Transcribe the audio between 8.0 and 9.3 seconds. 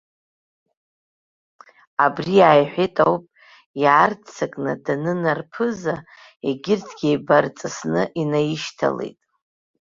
инаишьҭалеит.